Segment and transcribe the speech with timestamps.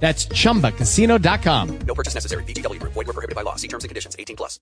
[0.00, 1.78] That's chumbacasino.com.
[1.80, 2.44] No purchase necessary.
[2.44, 2.94] VGW Group.
[2.94, 3.56] Void were prohibited by law.
[3.56, 4.16] See terms and conditions.
[4.18, 4.58] 18 plus.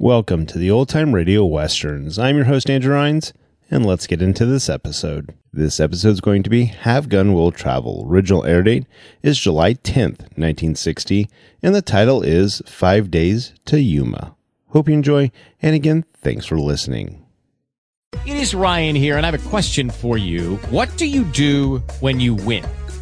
[0.00, 2.18] Welcome to the Old Time Radio Westerns.
[2.20, 3.32] I'm your host, Andrew Rhynes,
[3.70, 5.34] and let's get into this episode.
[5.52, 8.06] This episode is going to be Have Gun Will Travel.
[8.08, 8.86] Original air date
[9.22, 11.28] is July 10th, 1960,
[11.62, 14.34] and the title is Five Days to Yuma.
[14.68, 15.30] Hope you enjoy,
[15.60, 17.24] and again, thanks for listening.
[18.26, 20.56] It is Ryan here, and I have a question for you.
[20.70, 22.64] What do you do when you win?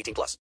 [0.00, 0.38] 18 plus.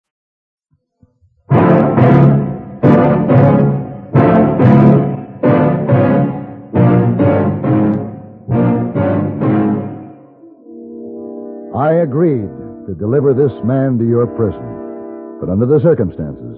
[11.75, 12.49] I agreed
[12.87, 16.57] to deliver this man to your prison, but under the circumstances,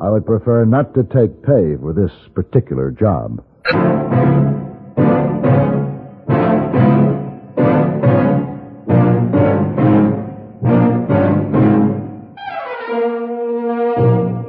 [0.00, 3.42] I would prefer not to take pay for this particular job.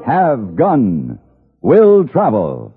[0.08, 1.20] Have Gun
[1.60, 2.74] Will Travel.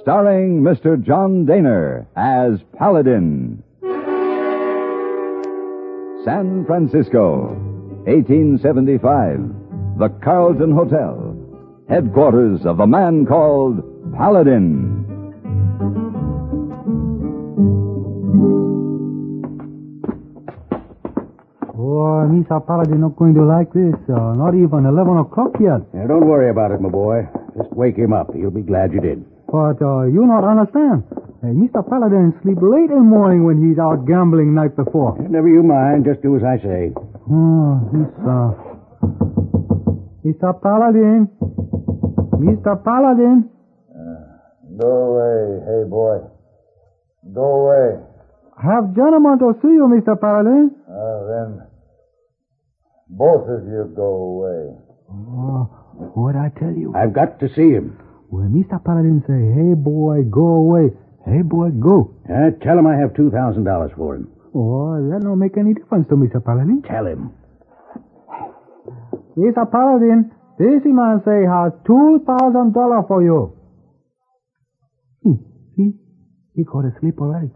[0.00, 0.96] Starring Mr.
[0.98, 3.62] John Dehner as Paladin.
[6.24, 7.52] San Francisco,
[8.06, 9.98] 1875.
[9.98, 11.36] The Carlton Hotel.
[11.90, 13.82] Headquarters of a man called
[14.16, 15.05] Paladin.
[22.06, 22.62] Oh, Mr.
[22.62, 23.98] Paladin not going to like this.
[24.06, 25.82] Uh, not even 11 o'clock yet.
[25.90, 27.26] Now, don't worry about it, my boy.
[27.58, 28.30] Just wake him up.
[28.30, 29.26] He'll be glad you did.
[29.50, 31.02] But uh, you not understand.
[31.42, 31.82] Hey, Mr.
[31.82, 35.18] Paladin sleep late in the morning when he's out gambling night before.
[35.18, 36.06] Never you mind.
[36.06, 36.94] Just do as I say.
[36.94, 38.54] Oh, this, uh...
[40.22, 40.50] Mr.
[40.62, 41.26] Paladin.
[42.38, 42.72] Mr.
[42.86, 43.50] Paladin.
[44.78, 46.18] Go away, hey boy.
[47.32, 48.04] Go away.
[48.60, 50.20] Have gentlemen to see you, Mr.
[50.20, 50.68] Paladin.
[50.84, 51.15] Uh, then,
[53.08, 54.76] both of you go away.
[55.10, 55.70] Oh,
[56.14, 56.92] what I tell you?
[56.94, 57.98] I've got to see him.
[58.28, 58.82] When Mr.
[58.82, 60.90] Paladin say, hey boy, go away.
[61.24, 62.14] Hey boy, go.
[62.26, 64.28] Uh, tell him I have $2,000 for him.
[64.54, 66.44] Oh, that don't make any difference to Mr.
[66.44, 66.82] Paladin.
[66.82, 67.30] Tell him.
[69.36, 69.70] Mr.
[69.70, 73.52] Paladin, this man say has $2,000 for you.
[75.22, 75.34] Hmm,
[75.76, 75.92] see?
[76.54, 77.50] He go to sleep already.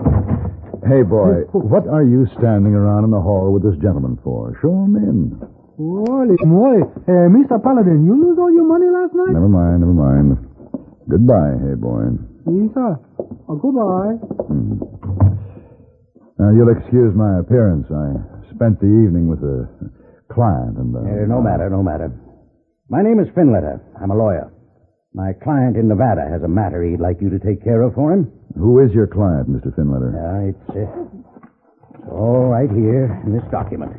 [0.90, 4.58] Hey, boy, what are you standing around in the hall with this gentleman for?
[4.58, 5.38] Show him in.
[5.78, 6.82] Holy moly.
[7.06, 7.62] Uh, Mr.
[7.62, 9.30] Paladin, you lose all your money last night?
[9.38, 10.34] Never mind, never mind.
[11.06, 12.18] Goodbye, hey, boy.
[12.50, 12.98] Yes, sir.
[13.46, 14.18] Oh, goodbye.
[14.50, 14.82] Hmm.
[16.42, 17.86] Now, you'll excuse my appearance.
[17.86, 19.70] I spent the evening with a
[20.34, 20.90] client and...
[20.96, 22.10] Uh, Uh, no matter, no matter.
[22.90, 23.78] My name is Finletter.
[24.02, 24.50] I'm a lawyer.
[25.14, 28.12] My client in Nevada has a matter he'd like you to take care of for
[28.12, 28.32] him.
[28.58, 29.74] Who is your client, Mr.
[29.74, 30.12] Finletter?
[30.12, 30.82] Yeah, it's, uh,
[31.94, 33.92] it's all right here in this document.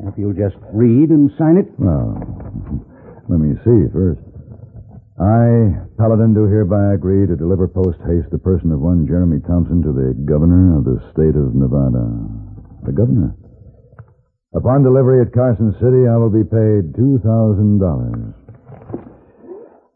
[0.00, 1.68] If you'll just read and sign it.
[1.78, 2.16] Well,
[3.28, 4.20] let me see first.
[5.20, 9.84] I, Paladin, do hereby agree to deliver post haste the person of one Jeremy Thompson
[9.84, 12.08] to the governor of the state of Nevada.
[12.88, 13.36] The governor?
[14.56, 18.39] Upon delivery at Carson City, I will be paid $2,000.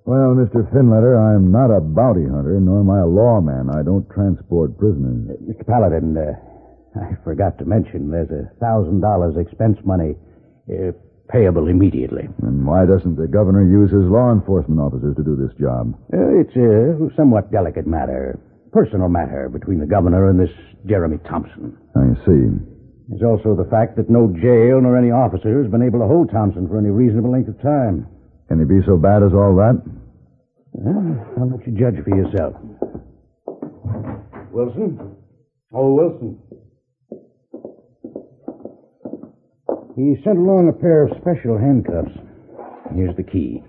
[0.04, 0.68] Well, Mr.
[0.68, 3.70] Finletter, I'm not a bounty hunter, nor am I a lawman.
[3.72, 5.32] I don't transport prisoners.
[5.48, 5.64] Mr.
[5.66, 6.36] Paladin, uh,
[7.00, 10.12] I forgot to mention there's a thousand dollars expense money
[10.68, 10.92] uh,
[11.32, 12.28] payable immediately.
[12.42, 15.96] And why doesn't the governor use his law enforcement officers to do this job?
[16.12, 18.38] Uh, it's a somewhat delicate matter,
[18.72, 20.52] personal matter between the governor and this
[20.84, 21.80] Jeremy Thompson.
[21.96, 22.52] I see.
[23.08, 26.28] There's also the fact that no jail nor any officer has been able to hold
[26.30, 28.04] Thompson for any reasonable length of time.
[28.54, 29.82] Can he be so bad as all that?
[30.70, 32.54] Well, I'll let you judge for yourself.
[34.52, 35.16] Wilson?
[35.74, 36.38] Oh, Wilson.
[39.96, 42.14] He sent along a pair of special handcuffs.
[42.94, 43.60] Here's the key.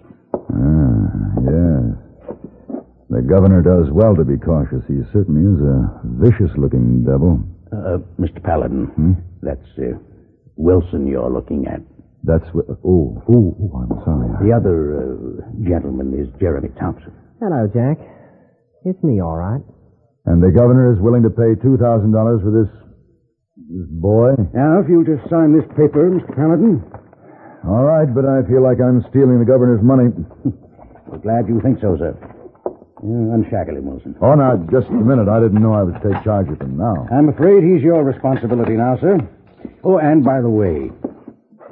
[0.53, 1.09] Ah,
[1.41, 2.77] yes.
[3.09, 4.85] The governor does well to be cautious.
[4.87, 7.41] He certainly is a vicious-looking devil.
[7.73, 8.37] Uh, Mr.
[8.43, 9.97] Paladin, that's uh,
[10.57, 11.81] Wilson you're looking at.
[12.25, 12.65] That's what...
[12.81, 14.29] Oh, oh, oh, I'm sorry.
[14.41, 17.13] The other uh, gentleman is Jeremy Thompson.
[17.37, 18.01] Hello, Jack.
[18.83, 19.61] It's me, all right.
[20.25, 22.69] And the governor is willing to pay $2,000 for this...
[23.69, 24.33] this boy?
[24.57, 26.33] Now, if you'll just sign this paper, Mr.
[26.33, 26.81] Paladin.
[27.69, 30.09] All right, but I feel like I'm stealing the governor's money.
[31.05, 32.17] We're glad you think so, sir.
[33.05, 34.17] Unshackle him, Wilson.
[34.21, 35.29] Oh, now, just a minute.
[35.29, 37.05] I didn't know I would take charge of him now.
[37.13, 39.21] I'm afraid he's your responsibility now, sir.
[39.83, 40.89] Oh, and by the way,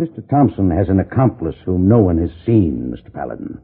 [0.03, 0.27] Mr.
[0.29, 3.13] Thompson has an accomplice whom no one has seen, Mr.
[3.13, 3.57] Paladin.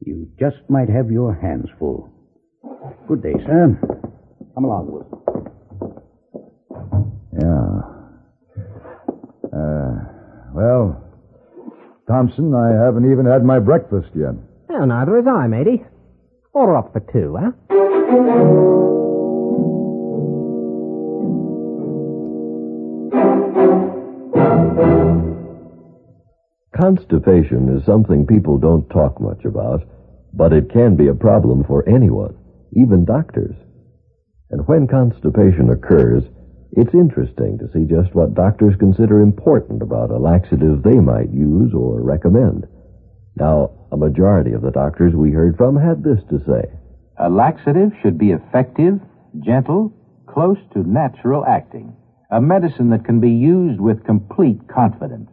[0.00, 2.10] You just might have your hands full.
[3.08, 3.78] Good day, sir.
[4.54, 5.18] Come along, Wilson.
[7.40, 7.80] Yeah.
[9.58, 9.94] Uh,
[10.52, 11.02] well,
[12.08, 14.34] Thompson, I haven't even had my breakfast yet.
[14.68, 15.82] Well, neither has I, matey.
[16.52, 19.03] Order up for two, huh?
[26.76, 29.82] Constipation is something people don't talk much about,
[30.32, 32.36] but it can be a problem for anyone,
[32.72, 33.54] even doctors.
[34.50, 36.24] And when constipation occurs,
[36.72, 41.72] it's interesting to see just what doctors consider important about a laxative they might use
[41.72, 42.66] or recommend.
[43.36, 46.72] Now, a majority of the doctors we heard from had this to say.
[47.18, 48.98] A laxative should be effective,
[49.38, 49.92] gentle,
[50.26, 51.94] close to natural acting.
[52.32, 55.30] A medicine that can be used with complete confidence.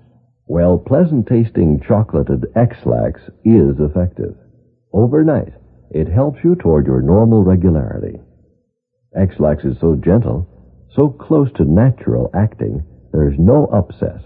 [0.51, 4.36] Well, pleasant tasting chocolated Ex-Lax is effective.
[4.92, 5.53] Overnight,
[5.92, 8.19] it helps you toward your normal regularity.
[9.15, 10.45] Ex-Lax is so gentle,
[10.94, 12.83] so close to natural acting,
[13.13, 14.25] there's no upset.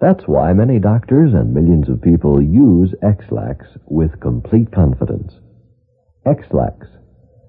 [0.00, 5.32] That's why many doctors and millions of people use Ex-Lax with complete confidence.
[6.26, 6.88] Ex-Lax,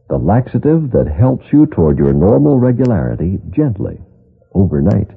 [0.10, 3.98] the laxative that helps you toward your normal regularity gently,
[4.53, 5.10] overnight.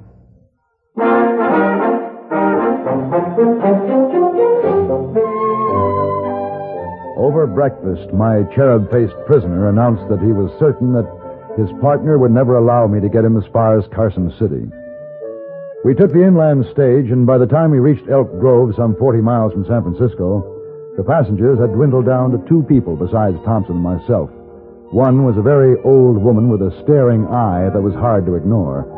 [7.45, 11.05] Over breakfast, my cherub faced prisoner announced that he was certain that
[11.61, 14.65] his partner would never allow me to get him as far as Carson City.
[15.85, 19.21] We took the inland stage, and by the time we reached Elk Grove, some 40
[19.21, 20.41] miles from San Francisco,
[20.97, 24.31] the passengers had dwindled down to two people besides Thompson and myself.
[24.89, 28.89] One was a very old woman with a staring eye that was hard to ignore.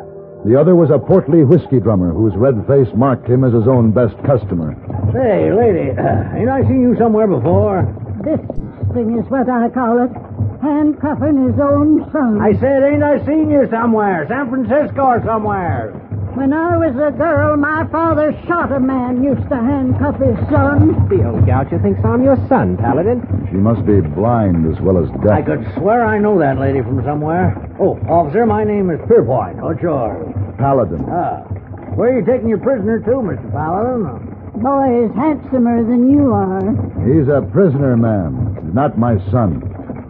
[0.48, 3.92] The other was a portly whiskey drummer whose red face marked him as his own
[3.92, 4.72] best customer.
[5.12, 8.07] Say, lady, uh, ain't I seen you somewhere before?
[8.28, 8.44] This
[8.92, 10.12] thing is what I call it.
[10.60, 12.42] Handcuffing his own son.
[12.42, 14.26] I said, ain't I seen you somewhere?
[14.28, 15.96] San Francisco or somewhere?
[16.36, 21.08] When I was a girl, my father shot a man used to handcuff his son.
[21.08, 23.24] The old goucher thinks I'm your son, Paladin.
[23.50, 25.32] She must be blind as well as deaf.
[25.32, 27.56] I could swear I know that lady from somewhere.
[27.80, 29.62] Oh, officer, my name is Pierpoint.
[29.64, 30.28] What's yours?
[30.60, 31.06] Paladin.
[31.08, 31.48] Ah.
[31.96, 33.50] Where are you taking your prisoner to, Mr.
[33.54, 34.27] Paladin?
[34.62, 36.66] Boy is handsomer than you are.
[37.06, 38.58] He's a prisoner, ma'am.
[38.66, 39.62] He's not my son.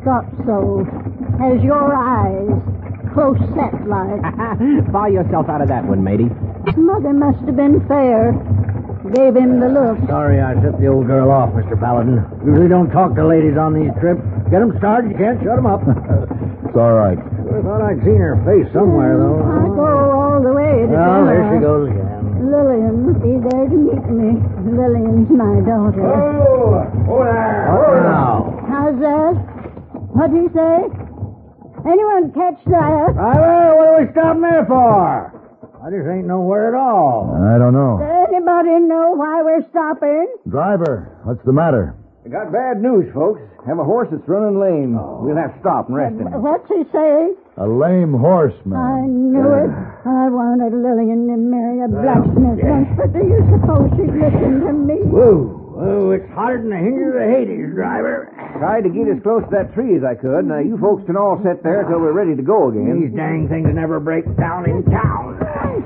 [0.06, 0.88] Thought so.
[1.40, 2.48] Has your eyes.
[3.14, 4.22] close set like.
[4.92, 6.30] Buy yourself out of that one, matey.
[6.78, 8.32] Mother must have been fair.
[9.14, 10.00] Gave him the look.
[10.08, 11.80] Sorry I set the old girl off, Mr.
[11.80, 12.24] Paladin.
[12.46, 14.22] Usually don't talk to ladies on these trips.
[14.50, 15.82] Get Get 'em started, you can't shut shut 'em up.
[16.68, 17.18] It's all right.
[17.18, 19.40] I thought I'd seen her face somewhere, though.
[19.40, 22.07] I go all the way to Well, there she goes again.
[22.48, 24.30] Lillian will be there to meet me.
[24.72, 26.00] Lillian's my daughter.
[26.00, 27.68] Oh, oh there.
[27.76, 28.66] Oh, now.
[28.72, 29.36] How's that?
[30.16, 30.76] What do you say?
[31.84, 33.14] Anyone catch that?
[33.14, 35.36] Driver, what are we stopping there for?
[35.84, 37.32] I just ain't nowhere at all.
[37.32, 38.00] I don't know.
[38.02, 40.28] Does anybody know why we're stopping?
[40.50, 41.96] Driver, what's the matter?
[42.26, 43.40] I got bad news, folks.
[43.68, 44.98] Have a horse that's running lame.
[45.00, 45.24] Oh.
[45.24, 46.28] We'll have to stop and rest him.
[46.42, 47.36] What's he saying?
[47.58, 48.78] A lame horseman.
[48.78, 49.72] I knew it.
[50.06, 54.74] I wanted Lillian to marry a blacksmith once, but do you suppose she'd listen to
[54.78, 55.02] me?
[55.10, 55.58] Whoa.
[55.78, 58.30] Oh, it's hotter than the hinges of Hades, driver.
[58.58, 60.46] Tried to get as close to that tree as I could.
[60.50, 62.98] Now, uh, you folks can all sit there till we're ready to go again.
[63.10, 65.38] These dang things never break down in town.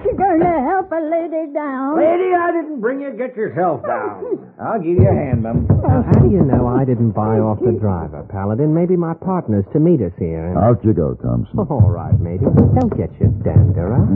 [0.02, 1.94] Is she going to help a lady down?
[1.98, 3.12] Lady, I didn't bring you.
[3.14, 4.50] Get yourself down.
[4.60, 5.68] I'll give you a hand, Mum.
[5.86, 8.74] How do you know I didn't buy off the driver, Paladin?
[8.74, 10.58] Maybe my partner's to meet us here.
[10.58, 11.54] Out you go, Thompson.
[11.60, 12.46] Oh, all right, matey.
[12.46, 14.10] Don't get your dander up.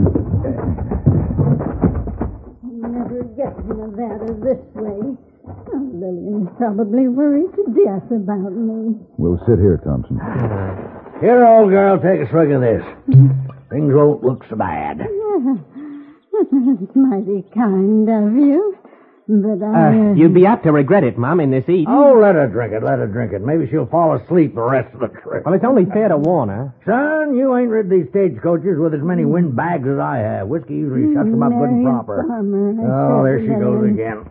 [2.66, 5.14] Never get Nevada this way.
[5.46, 8.98] Oh, Lillian's probably worried to death about me.
[9.18, 10.18] We'll sit here, Thompson.
[11.20, 12.82] Here, old girl, take a swig of this.
[13.08, 13.50] Mm-hmm.
[13.70, 14.98] Things won't look so bad.
[16.40, 18.76] It's mighty kind of you,
[19.28, 20.10] but I...
[20.10, 21.86] Uh, you'd be apt to regret it, Mom, in this heat.
[21.88, 23.42] Oh, let her drink it, let her drink it.
[23.42, 25.44] Maybe she'll fall asleep the rest of the trip.
[25.44, 26.74] Well, it's only fair to warn her.
[26.84, 30.48] Son, you ain't rid these stagecoaches with as many windbags as I have.
[30.48, 32.24] Whiskey usually shuts them up good and proper.
[32.28, 34.30] Farmer, Oh, there she goes again.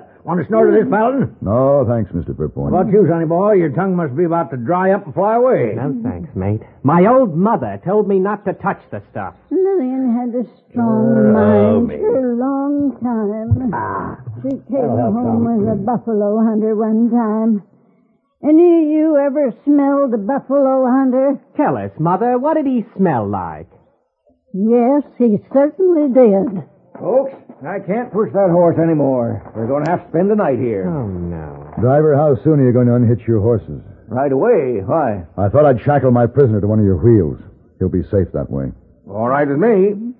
[0.24, 1.36] Want a snort of this, Paladin?
[1.40, 2.36] No, thanks, Mr.
[2.36, 2.70] Pierpoint.
[2.76, 3.52] How about you, sonny boy?
[3.54, 5.72] Your tongue must be about to dry up and fly away.
[5.76, 6.60] No thanks, mate.
[6.82, 9.34] My old mother told me not to touch the stuff.
[9.50, 11.96] Lillian had a strong Oh, mind me.
[11.98, 13.70] for a long time.
[13.72, 15.56] Ah, She came that'll home some.
[15.66, 17.62] with a buffalo hunter one time.
[18.44, 21.40] Any of you ever smelled a buffalo hunter?
[21.56, 23.68] Tell us, Mother, what did he smell like?
[24.52, 26.64] Yes, he certainly did.
[27.00, 27.32] Folks,
[27.66, 29.40] I can't push that horse anymore.
[29.56, 30.84] We're going to have to spend the night here.
[30.86, 31.72] Oh, no.
[31.80, 33.80] Driver, how soon are you going to unhitch your horses?
[34.08, 34.84] Right away.
[34.84, 35.24] Why?
[35.38, 37.40] I thought I'd shackle my prisoner to one of your wheels.
[37.78, 38.72] He'll be safe that way.
[39.08, 40.12] All right with me.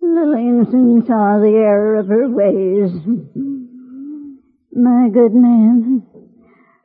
[0.00, 2.92] Lillian soon saw the error of her ways.
[4.72, 6.02] My good man,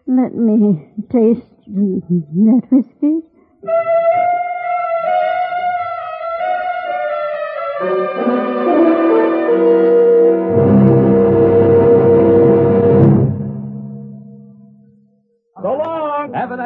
[0.07, 3.21] let me taste that whiskey.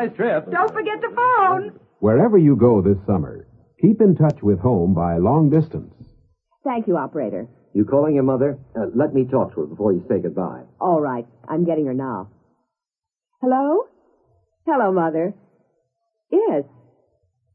[0.08, 0.52] Nice trip.
[0.52, 1.80] Don't forget the phone.
[2.00, 3.48] Wherever you go this summer,
[3.82, 5.94] keep in touch with home by long distance.
[6.64, 7.48] Thank you, operator.
[7.74, 8.60] You calling your mother?
[8.76, 10.64] Uh, let me talk to her before you say goodbye.
[10.80, 11.26] All right.
[11.48, 12.30] I'm getting her now.
[13.42, 13.86] Hello?
[14.66, 15.34] Hello, Mother.
[16.32, 16.64] Yes.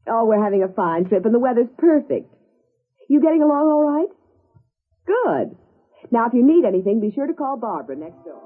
[0.07, 2.33] Oh, we're having a fine trip and the weather's perfect.
[3.09, 4.09] You getting along all right?
[5.07, 5.57] Good.
[6.11, 8.41] Now, if you need anything, be sure to call Barbara next door.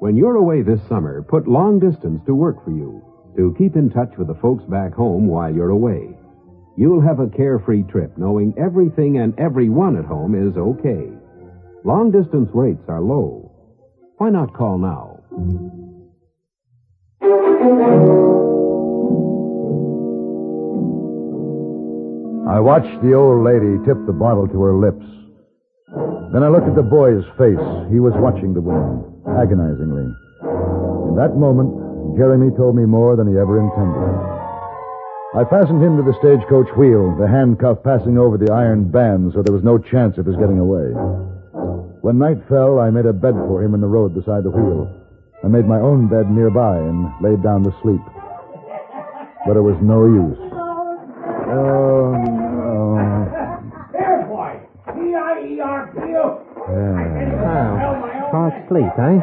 [0.00, 3.90] When you're away this summer, put long distance to work for you to keep in
[3.90, 6.16] touch with the folks back home while you're away.
[6.76, 11.10] You'll have a carefree trip knowing everything and everyone at home is okay.
[11.84, 13.50] Long distance rates are low.
[14.18, 15.18] Why not call now?
[22.48, 25.04] I watched the old lady tip the bottle to her lips.
[26.32, 27.60] Then I looked at the boy's face.
[27.90, 30.08] He was watching the woman, agonizingly.
[31.08, 31.81] In that moment,
[32.16, 34.04] Jeremy told me more than he ever intended.
[35.34, 39.42] I fastened him to the stagecoach wheel, the handcuff passing over the iron band so
[39.42, 40.92] there was no chance of his getting away.
[42.04, 44.92] When night fell, I made a bed for him in the road beside the wheel.
[45.42, 48.02] I made my own bed nearby and laid down to sleep.
[49.46, 50.38] But it was no use.
[51.48, 52.98] Oh, no.
[53.96, 54.60] Here, boy.
[54.92, 56.24] P-I-E-R-P-O.
[56.68, 56.94] Oh,
[58.30, 59.18] hard sleep, eh?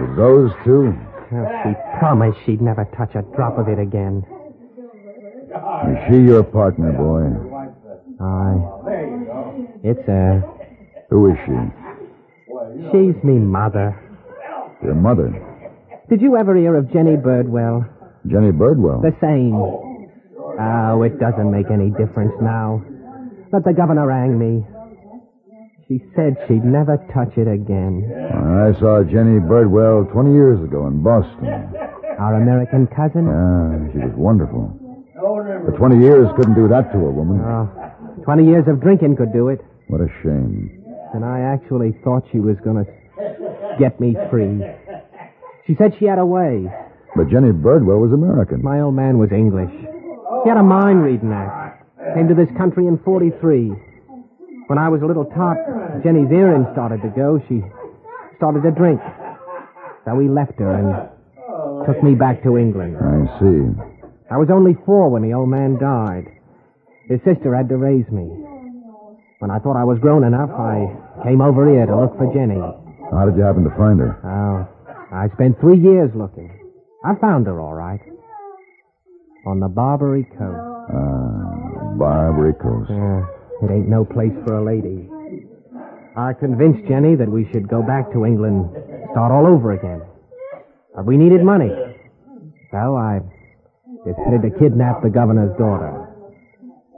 [0.00, 1.15] With those two, Well,
[1.62, 4.24] she promised she'd never touch a drop of it again.
[5.90, 7.30] is she your partner, boy?
[8.20, 8.76] Aye.
[9.82, 10.42] It's her.
[11.10, 11.52] Who is she?
[12.92, 13.94] She's me mother.
[14.82, 15.32] Your mother?
[16.08, 17.88] Did you ever hear of Jenny Birdwell?
[18.26, 19.02] Jenny Birdwell.
[19.02, 19.54] The same.
[19.54, 22.82] Oh, it doesn't make any difference now.
[23.50, 24.64] But the governor rang me.
[25.88, 28.02] She said she'd never touch it again.
[28.34, 31.46] I saw Jenny Birdwell 20 years ago in Boston.
[32.18, 33.28] Our American cousin?
[33.30, 34.66] Ah, she was wonderful.
[35.14, 37.38] But 20 years couldn't do that to a woman.
[37.38, 37.70] Oh,
[38.24, 39.60] 20 years of drinking could do it.
[39.86, 40.82] What a shame.
[41.14, 44.58] And I actually thought she was going to get me free.
[45.66, 46.66] She said she had a way.
[47.14, 48.60] But Jenny Birdwell was American.
[48.62, 49.70] My old man was English.
[50.42, 51.86] He had a mind reading act.
[52.14, 53.72] Came to this country in 43.
[54.66, 55.56] When I was a little tot,
[56.02, 57.38] Jenny's earrings started to go.
[57.48, 57.62] She
[58.36, 59.00] started to drink.
[60.04, 62.96] So we left her and took me back to England.
[62.98, 63.62] I see.
[64.30, 66.26] I was only four when the old man died.
[67.08, 68.26] His sister had to raise me.
[69.38, 70.90] When I thought I was grown enough, I
[71.22, 72.58] came over here to look for Jenny.
[73.12, 74.18] How did you happen to find her?
[74.26, 74.66] Oh,
[75.14, 76.50] I spent three years looking.
[77.04, 78.00] I found her all right.
[79.46, 80.58] On the Barbary Coast.
[80.90, 82.90] Ah, Barbary Coast.
[82.90, 83.22] Yeah,
[83.62, 85.08] it ain't no place for a lady.
[86.16, 88.70] I convinced Jenny that we should go back to England,
[89.12, 90.00] start all over again.
[90.94, 91.70] But we needed money.
[92.70, 93.20] So I
[94.04, 96.08] decided to kidnap the governor's daughter.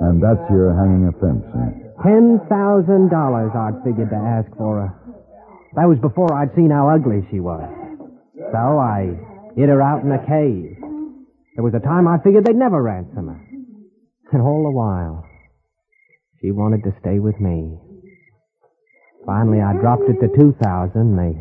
[0.00, 1.88] And that's your hanging offense, eh?
[2.06, 4.90] Ten thousand dollars I'd figured to ask for her.
[5.74, 7.66] That was before I'd seen how ugly she was.
[8.38, 9.18] So I
[9.56, 10.78] hid her out in a cave.
[11.56, 13.40] There was a time I figured they'd never ransom her.
[14.30, 15.26] And all the while,
[16.40, 17.78] she wanted to stay with me.
[19.26, 21.16] Finally, I dropped it to two thousand.
[21.16, 21.33] They,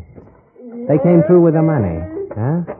[0.88, 1.98] they came through with the money.
[2.34, 2.74] Huh?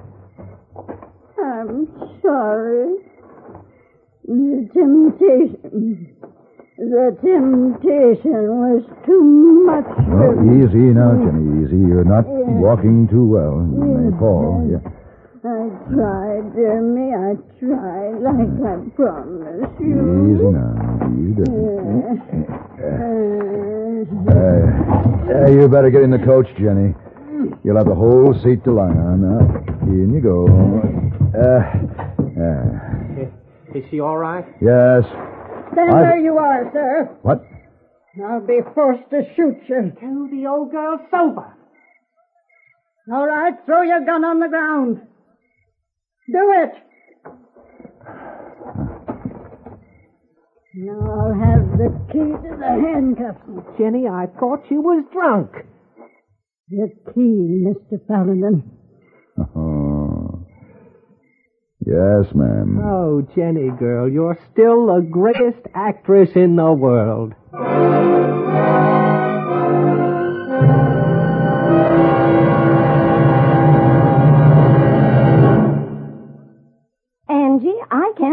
[1.42, 1.86] I'm
[2.20, 2.96] sorry.
[4.24, 6.14] The temptation.
[6.78, 11.74] The temptation was too much Well, easy now, Jenny, easy.
[11.74, 13.66] You're not walking too well.
[13.66, 14.62] You may fall.
[14.70, 14.78] Yeah.
[15.44, 17.14] I tried, Jeremy.
[17.14, 19.98] I tried, like I promised you.
[20.34, 20.74] Easy now.
[21.14, 21.46] Easy.
[22.78, 22.88] Uh,
[24.28, 24.34] Uh,
[25.44, 26.94] uh, you better get in the coach, Jenny.
[27.64, 29.20] You'll have the whole seat to lie on.
[29.22, 29.40] Now,
[29.86, 30.46] in you go.
[31.34, 31.62] Uh,
[32.40, 34.44] uh, Is she all right?
[34.60, 35.04] yes.
[35.72, 37.04] Stand I- where you are, sir.
[37.22, 37.44] What?
[38.24, 39.92] I'll be forced to shoot you.
[40.00, 41.54] Tell the old girl sober.
[43.12, 45.00] All right, throw your gun on the ground.
[46.30, 46.72] Do it.
[50.74, 53.78] Now I'll have the key to the handcuffs.
[53.78, 55.50] Jenny, I thought you was drunk.
[56.68, 57.98] The key, Mr.
[58.06, 58.70] Paladin.
[59.56, 60.46] Oh.
[61.80, 62.78] Yes, ma'am.
[62.84, 67.32] Oh, Jenny girl, you're still the greatest actress in the world.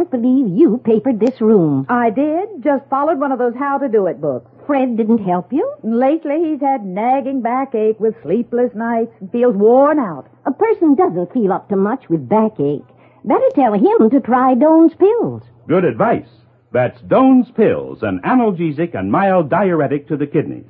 [0.05, 1.85] Can't believe you papered this room.
[1.89, 2.63] I did.
[2.63, 4.49] Just followed one of those how to do it books.
[4.67, 5.73] Fred didn't help you?
[5.83, 10.27] Lately, he's had nagging backache with sleepless nights and feels worn out.
[10.45, 12.85] A person doesn't feel up to much with backache.
[13.23, 15.43] Better tell him to try Doan's pills.
[15.67, 16.29] Good advice.
[16.71, 20.69] That's Doan's Pills, an analgesic and mild diuretic to the kidneys.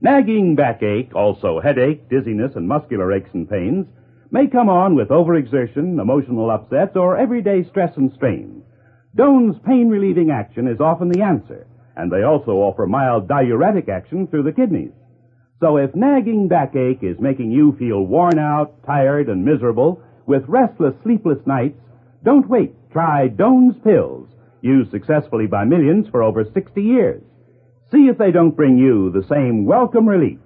[0.00, 3.86] Nagging backache, also headache, dizziness, and muscular aches and pains
[4.30, 8.62] may come on with overexertion, emotional upsets, or everyday stress and strain.
[9.18, 14.28] Doan's pain relieving action is often the answer, and they also offer mild diuretic action
[14.28, 14.92] through the kidneys.
[15.58, 20.94] So if nagging backache is making you feel worn out, tired, and miserable with restless,
[21.02, 21.80] sleepless nights,
[22.24, 22.76] don't wait.
[22.92, 24.28] Try Doan's Pills,
[24.62, 27.20] used successfully by millions for over 60 years.
[27.90, 30.38] See if they don't bring you the same welcome relief.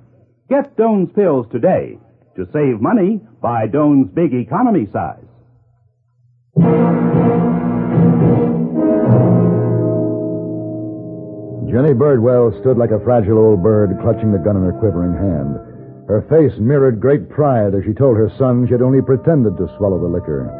[0.48, 1.98] Get Doan's Pills today.
[2.36, 5.26] To save money, buy Doan's Big Economy size.
[11.72, 15.56] Jenny Birdwell stood like a fragile old bird clutching the gun in her quivering hand.
[16.04, 19.72] Her face mirrored great pride as she told her son she had only pretended to
[19.78, 20.52] swallow the liquor.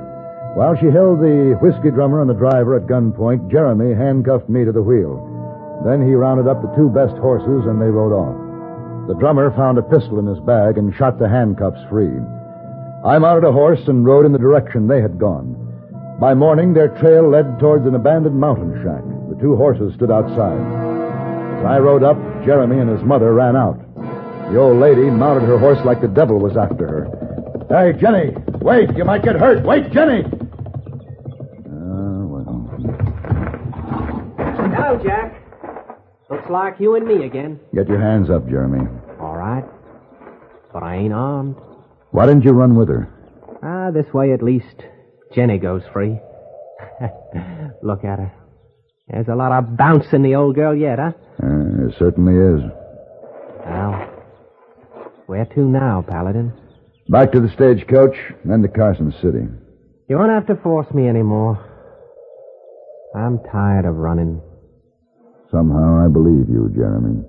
[0.56, 4.72] While she held the whiskey drummer and the driver at gunpoint, Jeremy handcuffed me to
[4.72, 5.20] the wheel.
[5.84, 9.06] Then he rounded up the two best horses and they rode off.
[9.06, 12.16] The drummer found a pistol in his bag and shot the handcuffs free.
[13.04, 15.60] I mounted a horse and rode in the direction they had gone.
[16.18, 19.04] By morning, their trail led towards an abandoned mountain shack.
[19.28, 20.81] The two horses stood outside.
[21.62, 23.78] As I rode up, Jeremy and his mother ran out.
[24.50, 27.06] The old lady mounted her horse like the devil was after her.
[27.70, 28.34] Hey, Jenny!
[28.60, 28.90] Wait!
[28.96, 29.64] You might get hurt!
[29.64, 30.24] Wait, Jenny!
[31.70, 32.68] Oh well.
[34.70, 35.40] Now, Jack.
[36.28, 37.60] Looks like you and me again.
[37.72, 38.84] Get your hands up, Jeremy.
[39.20, 39.64] All right.
[40.72, 41.54] But I ain't armed.
[42.10, 43.08] Why didn't you run with her?
[43.62, 44.82] Ah, this way at least
[45.32, 46.18] Jenny goes free.
[47.82, 48.32] Look at her.
[49.12, 51.12] There's a lot of bounce in the old girl yet, huh?
[51.42, 52.62] Uh, it certainly is.
[53.66, 54.08] Well,
[55.26, 56.52] where to now, Paladin?
[57.08, 59.44] Back to the stagecoach, then to Carson City.
[60.08, 61.58] You won't have to force me anymore.
[63.14, 64.40] I'm tired of running.
[65.50, 67.22] Somehow I believe you, Jeremy.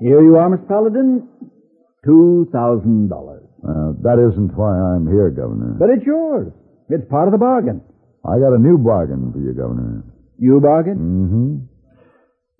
[0.00, 1.26] Here you are, Miss Paladin.
[2.04, 3.33] Two thousand dollars.
[3.64, 5.76] Uh, that isn't why I'm here, Governor.
[5.80, 6.52] But it's yours.
[6.90, 7.80] It's part of the bargain.
[8.24, 10.04] I got a new bargain for you, Governor.
[10.38, 10.96] You bargain?
[11.00, 11.64] Mm-hmm.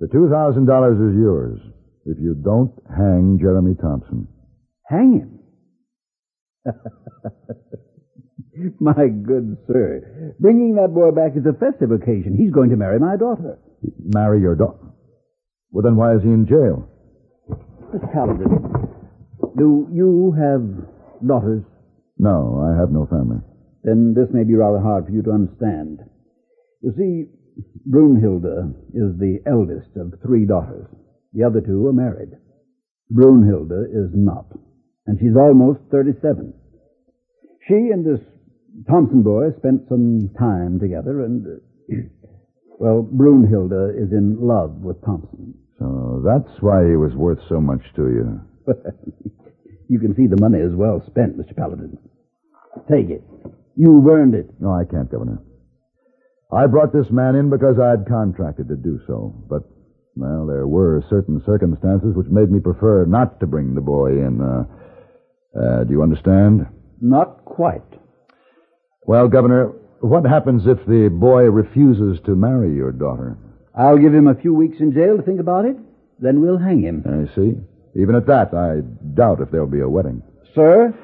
[0.00, 1.60] The two thousand dollars is yours
[2.06, 4.28] if you don't hang Jeremy Thompson.
[4.88, 5.40] Hang him.
[8.80, 12.36] my good sir, bringing that boy back is a festive occasion.
[12.38, 13.58] He's going to marry my daughter.
[14.02, 14.92] Marry your daughter?
[15.70, 16.88] Well, then why is he in jail?
[17.92, 18.12] Mr.
[18.12, 18.88] Paladin,
[19.56, 20.93] do you have
[21.26, 21.62] daughters?
[22.18, 23.38] No, I have no family.
[23.82, 26.00] Then this may be rather hard for you to understand.
[26.80, 27.30] You see,
[27.88, 30.86] Brunhilde is the eldest of three daughters.
[31.32, 32.30] The other two are married.
[33.12, 34.46] Brunhilde is not,
[35.06, 36.54] and she's almost 37.
[37.68, 38.20] She and this
[38.88, 41.94] Thompson boy spent some time together, and, uh,
[42.78, 45.54] well, Brunhilde is in love with Thompson.
[45.78, 48.40] So that's why he was worth so much to you.
[49.88, 51.56] you can see the money is well spent, Mr.
[51.56, 51.98] Paladin.
[52.90, 53.22] Take it.
[53.76, 54.48] You've earned it.
[54.60, 55.38] No, I can't, Governor.
[56.52, 59.34] I brought this man in because I'd contracted to do so.
[59.48, 59.62] But,
[60.14, 64.40] well, there were certain circumstances which made me prefer not to bring the boy in.
[64.40, 64.64] Uh,
[65.58, 66.66] uh, do you understand?
[67.00, 67.82] Not quite.
[69.06, 73.36] Well, Governor, what happens if the boy refuses to marry your daughter?
[73.76, 75.76] I'll give him a few weeks in jail to think about it.
[76.20, 77.02] Then we'll hang him.
[77.04, 77.54] I see.
[77.96, 78.80] Even at that, I
[79.14, 80.22] doubt if there'll be a wedding.
[80.54, 80.94] Sir?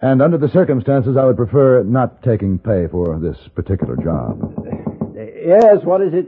[0.00, 4.54] And under the circumstances, I would prefer not taking pay for this particular job.
[5.16, 6.26] Yes, what is it?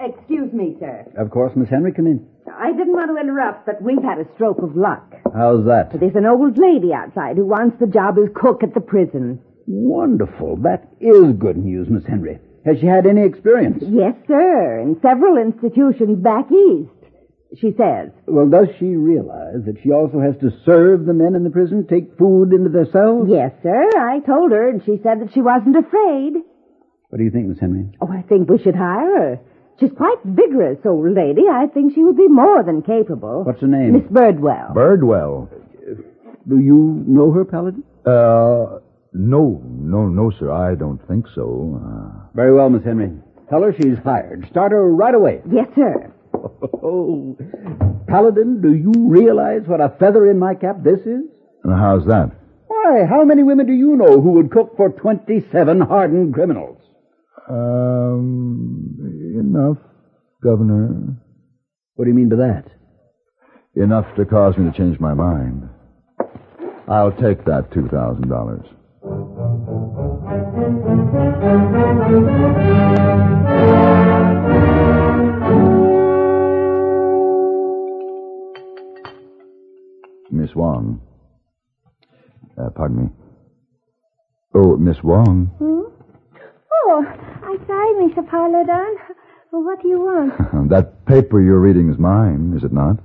[0.00, 1.06] Excuse me, sir.
[1.16, 2.26] Of course, Miss Henry, come in.
[2.52, 5.14] I didn't want to interrupt, but we've had a stroke of luck.
[5.34, 5.98] How's that?
[5.98, 9.40] There's an old lady outside who wants the job as cook at the prison.
[9.66, 10.58] Wonderful.
[10.58, 12.38] That is good news, Miss Henry.
[12.66, 13.82] Has she had any experience?
[13.86, 16.93] Yes, sir, in several institutions back east,
[17.60, 18.10] she says.
[18.26, 21.86] Well, does she realize that she also has to serve the men in the prison,
[21.86, 23.28] take food into their cells?
[23.30, 23.90] Yes, sir.
[23.98, 26.34] I told her, and she said that she wasn't afraid.
[27.08, 27.86] What do you think, Miss Henry?
[28.00, 29.40] Oh, I think we should hire her.
[29.80, 31.42] She's quite vigorous, old lady.
[31.50, 33.44] I think she would be more than capable.
[33.44, 33.92] What's her name?
[33.92, 34.74] Miss Birdwell.
[34.74, 35.48] Birdwell.
[36.48, 37.82] Do you know her, Paladin?
[38.06, 38.80] Uh,
[39.12, 40.50] no, no, no, sir.
[40.50, 41.80] I don't think so.
[41.82, 42.26] Uh...
[42.34, 43.12] Very well, Miss Henry.
[43.48, 44.46] Tell her she's hired.
[44.50, 45.40] Start her right away.
[45.50, 46.12] Yes, sir.
[46.82, 47.36] Oh,
[48.08, 51.24] Paladin, do you realize what a feather in my cap this is?
[51.64, 52.30] And how's that?
[52.66, 56.80] Why, how many women do you know who would cook for 27 hardened criminals?
[57.48, 58.96] Um,
[59.38, 59.78] enough,
[60.42, 61.16] Governor.
[61.94, 62.64] What do you mean by that?
[63.76, 65.68] Enough to cause me to change my mind.
[66.88, 69.54] I'll take that $2,000.
[80.34, 81.00] Miss Wong.
[82.58, 83.10] Uh, pardon me.
[84.52, 85.46] Oh, Miss Wong.
[85.58, 85.82] Hmm?
[86.86, 88.28] Oh, I'm sorry, Mr.
[88.28, 88.96] Paladin.
[89.50, 90.68] What do you want?
[90.70, 92.96] that paper you're reading is mine, is it not?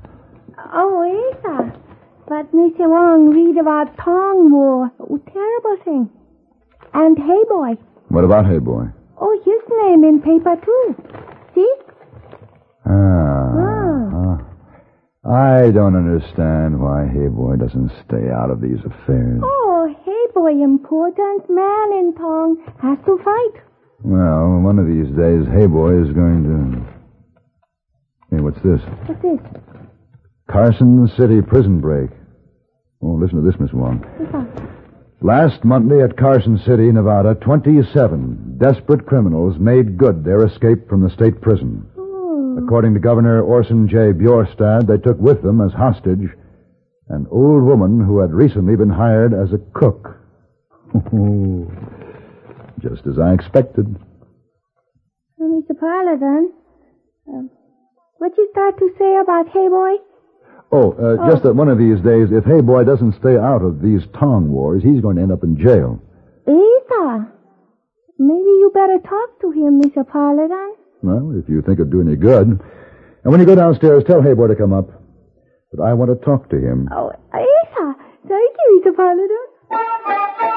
[0.74, 1.78] Oh, is that?
[2.28, 2.90] But Mr.
[2.90, 4.92] Wong read about Tong War.
[5.00, 6.10] Oh, terrible thing.
[6.94, 7.78] And Hey Boy.
[8.10, 8.86] What about Hey Boy?
[9.22, 10.96] Oh, his name in paper, too.
[11.54, 11.74] See?
[12.86, 13.54] Ah.
[13.54, 13.79] ah.
[15.30, 19.40] I don't understand why Hey Boy doesn't stay out of these affairs.
[19.44, 23.62] Oh, Hey Boy, important man in Tong, has to fight.
[24.02, 28.36] Well, one of these days, Hey Boy is going to.
[28.36, 28.82] Hey, what's this?
[29.06, 29.40] What's this?
[30.50, 32.10] Carson City prison break.
[33.04, 34.04] Oh, listen to this, Miss Wong.
[35.22, 41.10] Last Monday at Carson City, Nevada, 27 desperate criminals made good their escape from the
[41.12, 41.86] state prison.
[42.64, 44.12] According to Governor Orson J.
[44.12, 46.30] Bjorstad, they took with them as hostage
[47.08, 50.18] an old woman who had recently been hired as a cook.
[52.82, 53.88] Just as I expected.
[55.40, 55.80] Uh, Mr.
[55.80, 56.52] Paladin,
[57.28, 57.42] uh,
[58.18, 59.96] what you start to say about Hey Boy?
[60.72, 63.82] Oh, uh, just that one of these days, if Hey Boy doesn't stay out of
[63.82, 66.00] these Tong wars, he's going to end up in jail.
[66.48, 67.28] Eva,
[68.20, 70.08] maybe you better talk to him, Mr.
[70.08, 70.76] Paladin.
[71.02, 72.48] Well, if you think it'd do any good.
[72.48, 74.90] And when you go downstairs, tell Hey Boy to come up.
[75.72, 76.90] But I want to talk to him.
[76.92, 77.96] Oh, Eva,
[78.28, 78.96] thank you, Mr.
[78.96, 80.50] Paladin.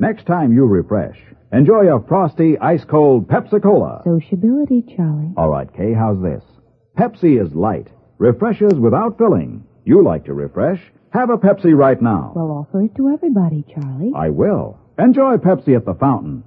[0.00, 1.18] Next time you refresh,
[1.52, 4.00] enjoy a frosty, ice cold Pepsi Cola.
[4.04, 5.34] Sociability, Charlie.
[5.36, 6.42] All right, Kay, how's this?
[6.96, 7.88] Pepsi is light,
[8.18, 9.64] refreshes without filling.
[9.88, 10.82] You like to refresh?
[11.14, 12.34] Have a Pepsi right now.
[12.36, 14.12] Well, offer it to everybody, Charlie.
[14.14, 14.78] I will.
[14.98, 16.44] Enjoy Pepsi at the fountain.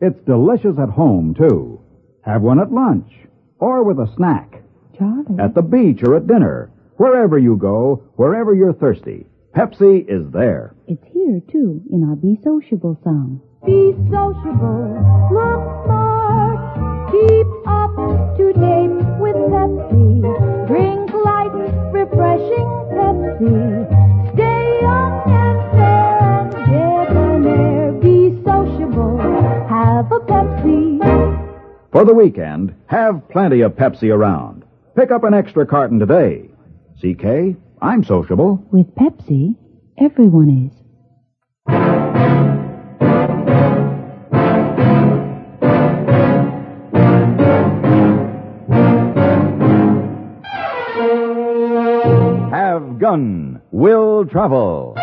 [0.00, 1.80] It's delicious at home, too.
[2.22, 3.10] Have one at lunch
[3.58, 4.62] or with a snack.
[4.96, 5.40] Charlie.
[5.40, 6.70] At the beach or at dinner.
[6.96, 9.26] Wherever you go, wherever you're thirsty,
[9.56, 10.76] Pepsi is there.
[10.86, 13.40] It's here, too, in our Be Sociable song.
[13.66, 15.02] Be sociable,
[15.34, 20.66] look smart, keep up to date with Pepsi.
[20.68, 20.83] Drink
[31.94, 34.64] For the weekend, have plenty of Pepsi around.
[34.96, 36.50] Pick up an extra carton today.
[36.98, 38.66] CK, I'm sociable.
[38.72, 39.56] With Pepsi,
[39.96, 40.83] everyone is.
[52.98, 54.94] Gun Will Travel.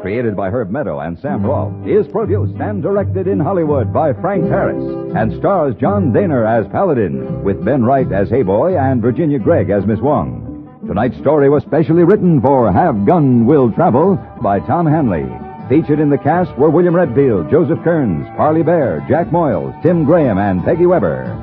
[0.00, 4.48] Created by Herb Meadow and Sam Rolfe, is produced and directed in Hollywood by Frank
[4.48, 4.82] Paris
[5.16, 9.70] and stars John Dehner as Paladin, with Ben Wright as Hey Boy and Virginia Gregg
[9.70, 10.48] as Miss Wong.
[10.86, 15.26] Tonight's story was specially written for Have Gun Will Travel by Tom Hanley.
[15.68, 20.38] Featured in the cast were William Redfield, Joseph Kearns, Parley Baer, Jack Moyles, Tim Graham,
[20.38, 21.38] and Peggy Webber.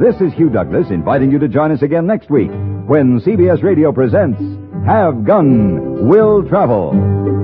[0.00, 2.50] This is Hugh Douglas inviting you to join us again next week
[2.86, 4.38] when CBS Radio presents
[4.86, 7.43] Have Gun Will Travel.